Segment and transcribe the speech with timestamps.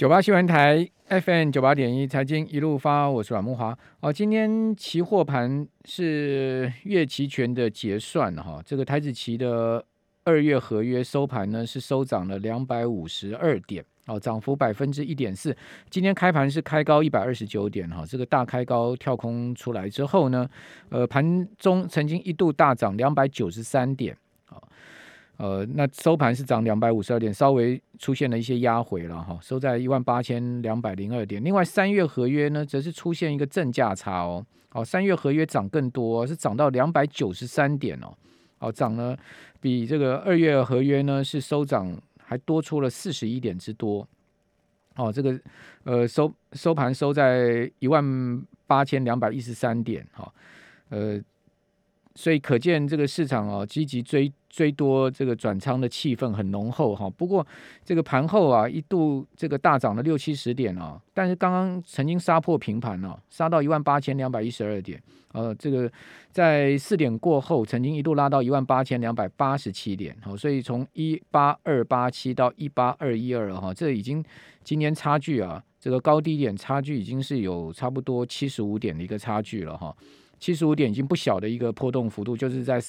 [0.00, 3.76] 九八新闻台 FM 九八点一财经一路发，我是阮慕华。
[4.00, 9.84] 哦，今天期货盘是月期权的结算哈，这个台子期的
[10.24, 15.54] 二月合约收盘呢是收涨了两百五十二点，哦，涨幅百分之一点四。
[15.90, 20.48] 今天开盘是开高一百二十九点哈，这个大开高跳空出来之后呢，
[20.88, 24.16] 呃，盘中曾经一度大涨两百九十三点。
[25.40, 31.42] 呃，那收盘是涨两百五十二点，稍微出现了一些压回了哈，收在一万八千两百零二点。
[31.42, 38.12] 另外，三月合约呢，则是出现一个正价差哦，哦，三月合约涨更多，是涨到两百九十三点哦，
[38.58, 39.18] 哦，涨了
[39.62, 44.06] 比这个二月合约呢是收涨还多出了四十一点之多，
[44.96, 45.40] 哦，这个
[45.84, 48.04] 呃收收盘收在一万
[48.66, 50.30] 八千两百一十三点哈，
[50.90, 51.18] 呃。
[52.16, 57.08] 所以可见这个市场啊，积极追追多，这个转仓的气氛很浓厚哈。
[57.08, 57.46] 不过
[57.84, 65.00] 这个盘后啊，一度这个大涨了六七十点啊，但是刚刚曾经杀破平盘了，杀到一万八千两百一十二点。
[65.32, 65.88] 呃，这个
[66.32, 70.16] 在四点过后，曾经一度拉到一万八千两百八十七点。
[70.20, 74.22] 好，所以从一八二八七到一八二一二哈，这已经
[74.64, 79.96] 今年差距啊，这个高低点差距已经是有差不多七十五点的一个差距了哈。
[80.40, 82.82] 七十五点已经不小的一个波动幅度，就是在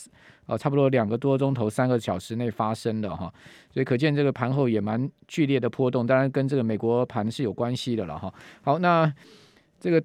[0.45, 3.31] 呃差不多两个多钟头、三个小时内发生的哈，
[3.71, 8.33] 所以可见这个盘后也蛮剧烈的波动，当然跟这个美国盘是有关系的了哈。
[8.61, 9.13] 好，那
[9.79, 10.01] 这个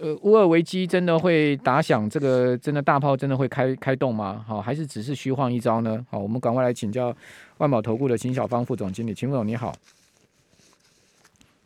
[0.00, 2.10] 呃乌尔危机真的会打响？
[2.10, 4.44] 这个真的大炮真的会开开动吗？
[4.46, 6.04] 好，还是只是虚晃一招呢？
[6.10, 7.16] 好，我们赶快来请教
[7.58, 9.72] 万宝投顾的秦小芳副总经理，秦副总你好，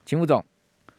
[0.04, 0.44] 秦副总，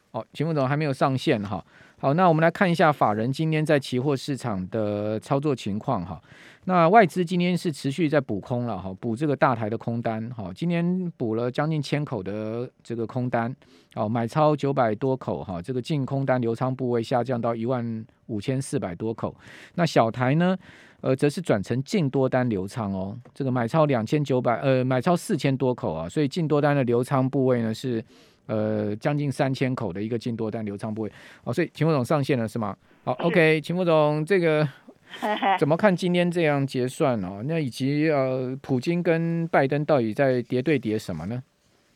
[0.10, 1.64] 哦，秦副总还没有上线哈。
[2.02, 6.20] 好，那我们来看一下法人今天在期货市场的操作情况哈。
[6.66, 10.52] 那外资今天是持续在补空了哈，补这个大台的空单哈。
[10.52, 13.56] 今天补了将近千口的这个空单，
[13.94, 15.62] 哦，买超九百多口哈。
[15.62, 19.36] 这个净空单流仓部位下降到一万五千四百多口。
[19.76, 20.58] 那小台呢，
[21.02, 23.16] 呃，则是转成净多单流仓哦。
[23.32, 26.10] 这个买超两千九百，呃，买超四千多口啊。
[26.10, 28.04] 所以净多单的流仓部位呢是。
[28.52, 32.76] 呃，将近三千口的一个进多单流畅部位，好，所以秦副总上线了是吗？
[33.06, 34.68] 好，OK，秦副总，这个
[35.58, 37.42] 怎么看今天这样结算哦？
[37.46, 41.42] 那以及呃，普京跟拜登到底在叠对叠什么呢？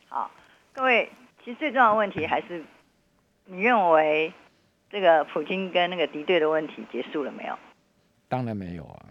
[0.07, 0.31] 好，
[0.71, 1.09] 各位，
[1.43, 2.63] 其实最重要的问题还是，
[3.47, 4.31] 你认为
[4.89, 7.59] 这个普京跟那个敌对的问题结束了没有？
[8.29, 9.04] 当然没有啊。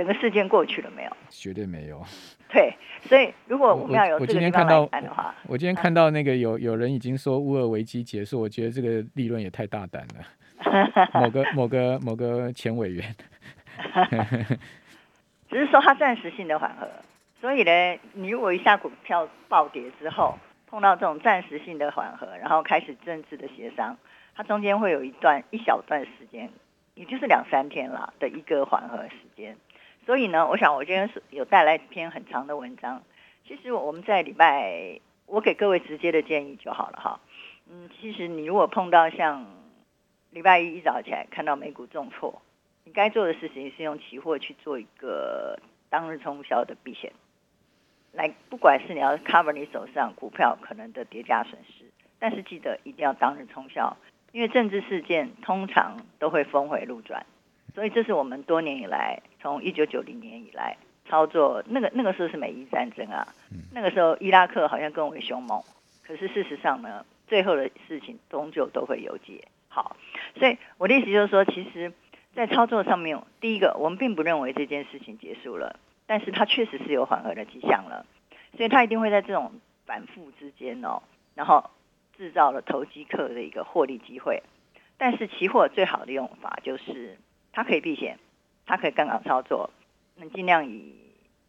[0.00, 1.10] 整个事件过去了没有？
[1.28, 2.02] 绝对没有。
[2.48, 10.24] 对，所以如果我们要有这个地方来看的话，我今天看到那个有有人已经说乌俄危机结束，我觉得这个立论也太大胆了。
[11.12, 13.14] 某个某个某个前委员，
[15.50, 16.88] 只是说他暂时性的缓和。
[17.42, 23.98] 所以呢，你如果一下股票暴跌之后，碰到这种暂时性的缓和，然后开始政治的协商，
[24.34, 26.48] 它中间会有一段一小段时间，
[26.94, 29.56] 也就是两三天啦的一个缓和时间。
[30.06, 33.02] 所以呢，我想我今天是有带来一篇很长的文章。
[33.46, 37.20] 其实我们在礼拜，我给各位直接的建议就好了哈。
[37.68, 39.46] 嗯，其实你如果碰到像
[40.30, 42.40] 礼拜一一早起来看到美股重挫，
[42.84, 45.58] 你该做的事情是用期货去做一个
[45.88, 47.12] 当日冲销的避险，
[48.12, 51.84] 来，不管是你要 cover 你手上股票可能的叠加损失，
[52.18, 53.96] 但是记得一定要当日冲销，
[54.32, 57.26] 因为政治事件通常都会峰回路转。
[57.74, 60.76] 所以这是我们多年以来，从一九九零年以来
[61.08, 63.26] 操作那个那个时候是美伊战争啊，
[63.72, 65.62] 那个时候伊拉克好像更为凶猛，
[66.06, 69.48] 可是事实上呢，最后的事情终究都会有解。
[69.68, 69.96] 好，
[70.36, 71.92] 所以我的意思就是说，其实，
[72.34, 78.04] 在操作上面，第一个我们并不认为这件事情结束了，但是它确实是有缓和的迹象了，
[78.56, 79.52] 所以它一定会在这种
[79.86, 81.02] 反复之间哦，
[81.34, 81.70] 然后
[82.16, 84.42] 制造了投机客的一个获利机会。
[84.98, 87.18] 但是期货最好的用法就是。
[87.52, 88.16] 它可以避险，
[88.70, 89.68] 它可以杠杆操作，
[90.14, 90.94] 那尽量以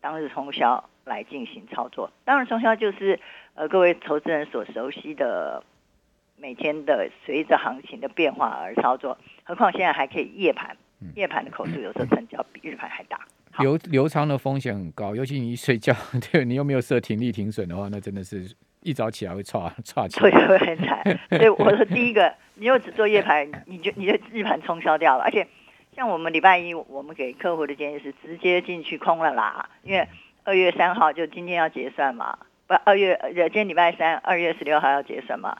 [0.02, 2.12] 当日冲销来进行操作。
[2.26, 3.20] 当日冲销就是
[3.54, 5.64] 呃各位投资人所熟悉的
[6.36, 9.16] 每天的随着行情的变化而操作。
[9.44, 10.76] 何况现在还可以夜盘，
[11.14, 13.20] 夜盘的口数有时候成交比日盘还大。
[13.60, 15.94] 流流仓的风险很高，尤其你一睡觉，
[16.32, 18.52] 对你又没有设停利停损的话，那真的是
[18.82, 21.20] 一早起来会差差起来，会会很惨。
[21.30, 25.48] 所以我说第一个，你又只做夜盘，你就你就日盘冲销掉了，而且。
[25.94, 30.08] 像我们礼拜一，我们给客户的建议是直接进去空了啦，因为
[30.46, 35.58] 二月三号就今天要结算嘛，不，二月呃今天礼拜三，二月十六号要结算嘛，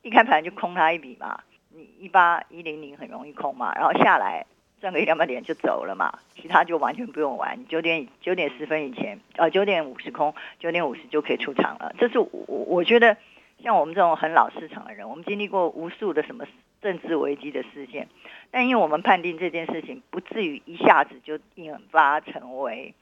[0.00, 1.38] 一开盘就空他一笔嘛，
[1.68, 4.46] 你一八一零零很容易空嘛，然后下来
[4.80, 13.18] 赚个一两百点就走了嘛，其他就完全不用玩，九点九点十分以前，呃九点五十空，九点五十就可以出场了，这是我我觉得
[13.62, 16.46] 像我们这种很老市场的人，我们经历过无数的什么
[16.84, 18.08] 政治危机的事件，
[18.50, 22.92] 但因为我们判定这件事情不至于一下子就引发成为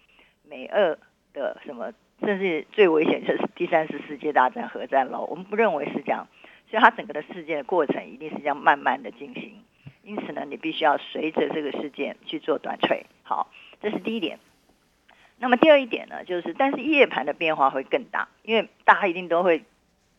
[0.49, 0.97] 美俄
[1.35, 5.21] 的什么，甚至最危险就是第三次世界大战核战了。
[5.21, 6.29] 我们不认为是这样，
[6.71, 9.65] 所以它整个的事件的过程一定是这样慢慢的进行。
[10.05, 13.07] 因此呢，你必须要随着这个事件去做短锤。
[13.25, 13.51] 好，
[13.81, 14.39] 这是第一点。
[15.39, 19.65] 那么第二一点呢，就是但是夜盘的变化会更大，因为大家一定都会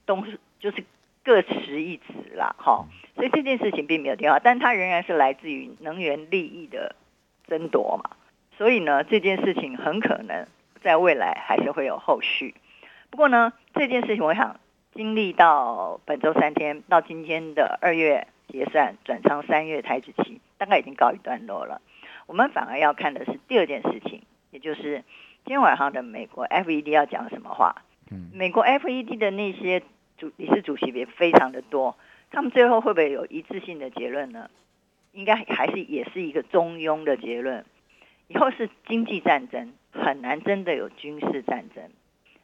[0.06, 0.26] 东
[0.60, 0.84] 就是
[1.24, 2.86] 各持一词啦，哈，
[3.16, 6.96] 所以这件事情并没有变化，但它仍然是来自于能源利益的
[7.48, 8.18] 争夺嘛，
[8.58, 10.46] 所以呢，这件事情很可能
[10.82, 12.56] 在未来还是会有后续。
[13.10, 14.60] 不过呢，这件事情我想
[14.94, 21.82] 经历到本周三天到今天的二月结算转仓三月台子期，大概已经告一段落了。
[22.28, 24.22] 我们反而要看的是第二件事情。
[24.52, 25.04] 也就是
[25.46, 27.82] 今天晚上的美国 FED 要讲什么话？
[28.12, 29.82] 嗯，美国 FED 的那些
[30.24, 31.98] 主理事主席也非常的多，
[32.32, 34.50] 他们最后会不会有一致性的结论呢？
[35.12, 37.66] 应该还是也是一个中庸的结论。
[38.30, 41.84] 以后是经济战争，很难真的有军事战争。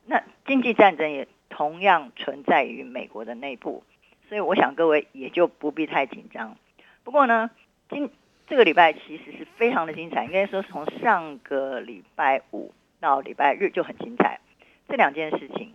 [0.05, 3.83] 那经济战争也同样存在于美国的内部，
[4.27, 6.57] 所以我想各位也就不必太紧张。
[7.05, 7.49] 不过呢，
[7.89, 8.11] 今
[8.47, 14.41] 这个礼拜其实是非常的精彩，应该说从上个礼拜五到礼拜日就很精彩。
[14.89, 15.73] 这两件事情，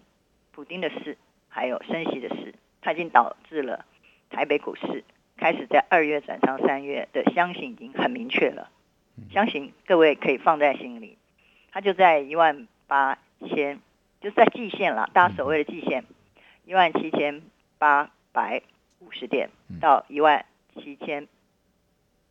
[0.53, 1.17] 普丁的事
[1.55, 2.53] 还有升息的事，
[2.83, 3.85] 它已经导致了
[4.29, 5.05] 台北股市
[5.37, 8.73] 开始在二月转上三月的箱型已经很明确了。
[9.31, 11.17] 箱型各位可以放在心里，
[11.71, 13.17] 它就在一万八
[13.47, 13.79] 千，
[14.21, 16.05] 就是在季线了，大家所谓的季线，
[16.65, 17.41] 一万七千
[17.79, 18.61] 八百
[18.99, 19.49] 五十点
[19.81, 21.29] 到一万七千。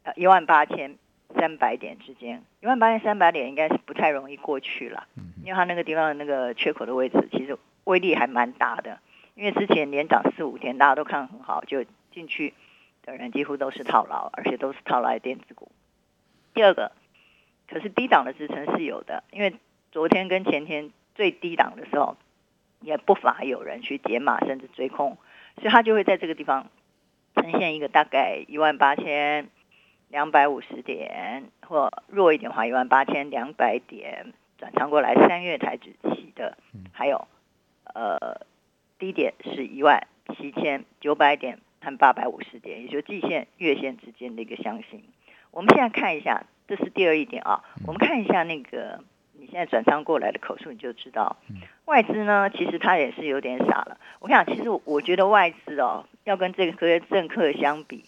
[0.05, 0.97] 呃，一万八千
[1.33, 5.07] 三百点之间，一万八千三百点应该是不太容易过去了，
[5.45, 8.99] 因为它那个地方的那个缺口的位置其实威力还蛮大的，
[9.35, 12.53] 因为之前连涨四五天，大家都看很好，就进去
[13.03, 15.71] 的人几乎都是套牢，而且都是套牢电子股。
[16.53, 16.91] 第二个，
[17.67, 19.55] 可是低档的支撑是有的，因为
[19.91, 22.17] 昨天跟前天最低档的时候，
[22.81, 25.17] 也不乏有人去解码甚至追空，
[25.57, 26.67] 所以它就会在这个地方
[27.35, 29.49] 呈现一个大概一万八千。
[30.09, 36.55] 两百五十点，或弱一点的话，一万八千两百点转仓过来，三月台指期的，
[36.91, 37.27] 还有
[37.95, 38.45] 呃
[39.03, 45.03] 低点是一万七千九百点和八百五十点，也就是季线、月线之间的一个箱型。
[45.51, 47.61] 我们现在看一下，这是第二一点啊。
[47.85, 49.03] 我们看一下那个
[49.33, 51.35] 你现在转仓过来的口数，你就知道
[51.83, 53.97] 外资呢，其实它也是有点傻了。
[54.21, 58.05] 我想，其实我觉得外资哦，要跟这个政客相比，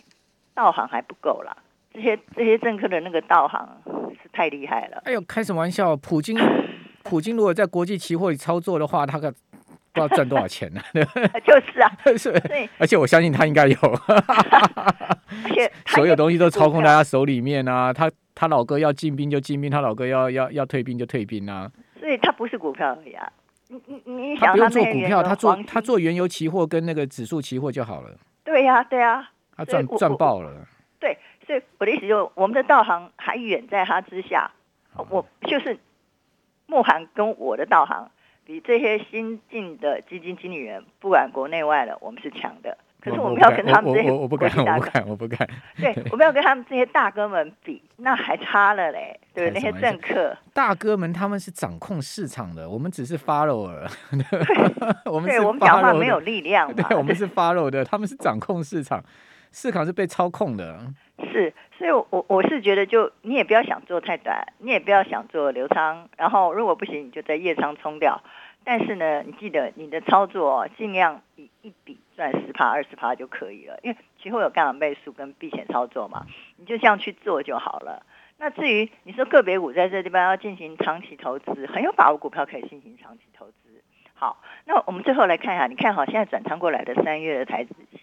[0.54, 1.58] 道行还不够啦。
[1.94, 3.82] 这些这些政客的那个道行
[4.24, 5.02] 是太厉害了。
[5.04, 5.94] 哎呦，开什么玩笑？
[5.98, 6.40] 普京，
[7.04, 9.34] 普京如果在国际期货里操作的话，他可
[9.96, 10.82] 不知道赚多少钱呢？
[11.46, 13.78] 就是啊， 是，对，而且我相信他应该有，
[14.08, 17.92] 而且所有东西都操控在他手里面啊。
[17.94, 21.72] 他他老哥要进兵就进兵，他老哥要要要退兵就退兵啊。
[22.00, 23.32] 所以他不是股票而已啊。
[23.70, 28.10] 你你你想他，他不用做股票，他做他做原油期货跟那个指数期货就好了。
[28.44, 30.68] 对呀、啊，对呀、啊，他赚赚爆了。
[31.00, 31.18] 对。
[31.48, 34.50] 所以我的意思就是，我们的道行还远在他之下。
[35.10, 35.78] 我就是
[36.66, 38.10] 莫寒跟我的道行，
[38.46, 42.78] 比这些新进的基金经理人，不管国内外的，我们是强的。
[43.02, 45.48] 可是我们要跟他们这些我不敢，我不敢，我不敢。
[45.78, 49.20] 对， 我们要跟他们这些大哥们比，那还差了嘞。
[49.32, 53.88] 对，那些政客大哥们，他们是掌控市场的，我们只是 follower。
[55.06, 56.74] 我们对我们讲话没有力量嘛。
[56.90, 59.04] 对，我们是 follow 的，他们是掌控市场，
[59.56, 60.78] 市场是被操控的。
[61.32, 68.22] 是，所以我，我我是觉得，就你也不要想做太短，你也不要想做留仓，然后如果不行，你就在夜仓冲掉。
[68.66, 76.26] 但是呢，你记得你的操作尽量以一笔赚十趴、二十趴就可以了，因为期货有杠杆倍数跟避险操作嘛，
[76.58, 78.06] 你就这样去做就好了。
[78.38, 83.54] 那至于你说个别股在这地方要进行长期投资，很有把握股票可以进行长期投资。
[84.14, 87.95] 好，那我们最后来看一下，你看好现在转仓过来的三月的台指期，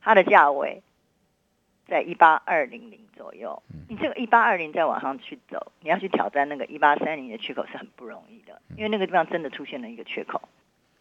[0.00, 0.82] 它的价位。
[1.88, 10.40] 在一八二零零左右，你这个一八二零再往上去走，你要去挑战那个一八三零的缺口是很不容易的，因为那个地方真的出现了一个缺口，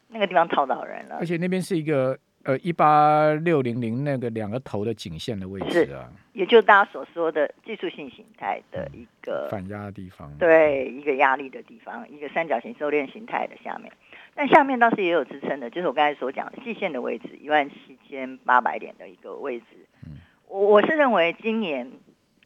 [0.07, 1.17] 那个地方套到人了。
[1.19, 13.91] 而且那边是一个呃一八六零零那个两个头的颈线的位置啊，也就是大家所说的技术性形态的一个反压的地方，对，一个压力的地方，一个三角形收敛形态的下面，
[14.33, 19.65] 但下面倒是也有支撑的，就是我刚才所讲的季线的位置，一万七千八百点的一个位置。
[20.05, 20.17] 嗯。
[20.47, 21.91] 我我是认为今年，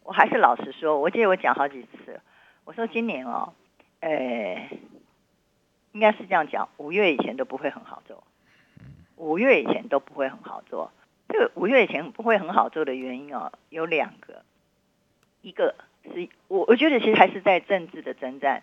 [0.04, 2.20] 我还是老实说，我记得我讲好几次，
[2.66, 3.54] 我说今年哦，
[4.02, 4.70] 呃，
[5.94, 8.22] 应该是这样讲，五月以前都不会很好走，
[9.18, 10.92] 五月以前都不会很好做。
[11.30, 14.44] 这个五月以前不会很好做的原因哦，有两个，
[15.42, 18.62] 一个是我我觉得其实还是在政治的征战，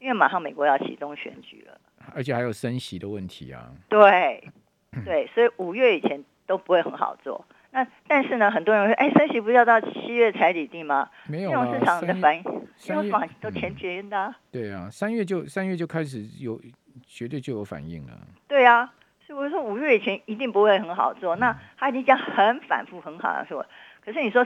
[0.00, 1.80] 因为马上美国要启动选举了，
[2.14, 3.70] 而且还有升息的问题啊。
[3.88, 4.42] 对，
[5.04, 7.44] 对，所以五月以前都不会很好做。
[7.70, 11.08] 那但是呢，很多人说，哎，升息不是要到七月才底定吗？
[11.28, 12.42] 没有，金融市场的反应，
[12.76, 14.34] 金融市场都前决的。
[14.50, 16.60] 对啊，三月就三月就开始有，
[17.06, 18.18] 绝对就有反应了。
[18.48, 18.92] 对啊。
[19.38, 23.64] 我说五月以前一定不会很好做，那他已经讲很反复很好的说，
[24.04, 24.44] 可是你说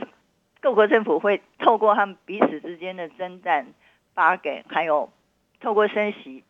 [0.61, 3.65] 各国政府会透过他们彼此之间的征战、
[4.13, 5.11] bargain，还有
[5.59, 6.43] 透过升息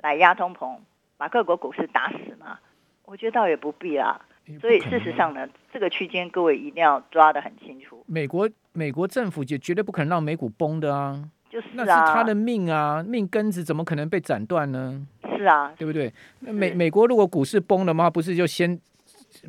[0.00, 0.78] 来压通膨，
[1.16, 2.60] 把各国股市打死吗？
[3.04, 4.20] 我觉得倒也不必啦。
[4.60, 8.04] 所以事实上呢，这个区间各位一定要抓得很清楚。
[8.06, 15.04] 美国美国政府就绝对不可能让美股崩的啊，就是啊，那是他的命啊，命根子怎么可能被斩断呢？
[15.38, 16.12] 是啊，对不对？
[16.40, 18.10] 那美美国如果股市崩了吗？
[18.10, 18.78] 不是就先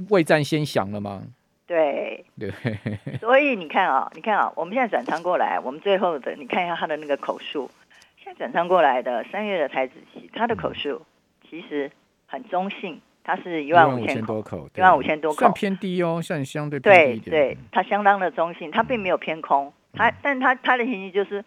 [0.10, 1.24] 未战先降了吗？
[1.66, 2.52] 对对。
[3.20, 7.70] 所以你看啊，你看啊，我们现在转仓过来，我们最后的你看一下它的那个口数，
[8.18, 11.02] 现在转仓过来的三月的台子期，它的口数
[11.50, 11.92] 其实
[12.26, 17.30] 很中性，它是一万五千多口，一万五千多口，算偏低哦，算相对偏低。
[17.30, 21.44] 对对，它相当的中性，它并没有偏空，它，但它它的情形就是，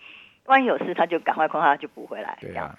[0.46, 2.78] 万一有事，它就赶快空，它就补回来，对啊。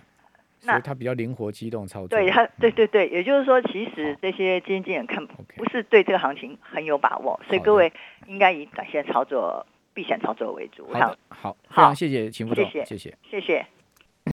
[0.71, 2.09] 所以它比较灵活机动操作。
[2.09, 7.91] 对它，对对对，也就是说，其实这些基金经理人看不是对这个行情很有把握，所以各位
[8.27, 10.87] 应该以短线操作、避险操作为主。
[10.93, 13.65] 好，好，非常谢谢秦副总，谢谢，谢谢。